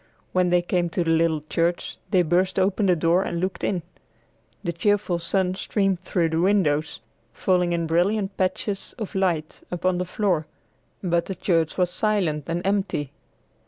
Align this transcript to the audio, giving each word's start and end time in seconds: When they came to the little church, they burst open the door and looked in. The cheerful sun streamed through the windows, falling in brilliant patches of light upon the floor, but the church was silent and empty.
When 0.33 0.49
they 0.49 0.63
came 0.63 0.89
to 0.89 1.03
the 1.03 1.11
little 1.11 1.43
church, 1.47 1.97
they 2.09 2.23
burst 2.23 2.57
open 2.57 2.87
the 2.87 2.95
door 2.95 3.21
and 3.21 3.39
looked 3.39 3.63
in. 3.63 3.83
The 4.63 4.73
cheerful 4.73 5.19
sun 5.19 5.53
streamed 5.53 6.01
through 6.01 6.29
the 6.29 6.41
windows, 6.41 7.01
falling 7.33 7.71
in 7.71 7.85
brilliant 7.85 8.35
patches 8.35 8.95
of 8.97 9.13
light 9.13 9.61
upon 9.69 9.99
the 9.99 10.05
floor, 10.05 10.47
but 11.03 11.27
the 11.27 11.35
church 11.35 11.77
was 11.77 11.91
silent 11.91 12.45
and 12.49 12.65
empty. 12.65 13.11